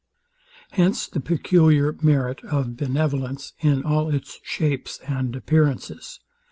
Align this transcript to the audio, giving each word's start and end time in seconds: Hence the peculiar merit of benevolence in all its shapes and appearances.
Hence 0.71 1.05
the 1.05 1.19
peculiar 1.19 1.95
merit 2.01 2.43
of 2.45 2.75
benevolence 2.75 3.53
in 3.59 3.83
all 3.83 4.09
its 4.11 4.39
shapes 4.43 4.99
and 5.07 5.35
appearances. 5.35 6.19